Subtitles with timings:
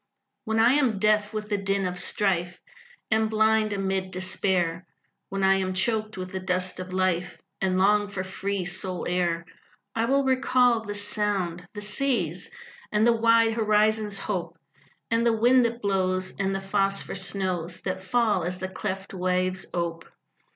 [0.45, 2.59] When I am deaf with the din of strife,
[3.11, 4.87] And blind amid despair,
[5.29, 9.45] When I am choked with the dust of life And long for free soul air,
[9.93, 12.49] I will recall this sound the sea's,
[12.91, 14.57] And the wide horizon's hope,
[15.11, 19.67] And the wind that blows And the phosphor snows That fall as the cleft waves
[19.71, 20.05] ope.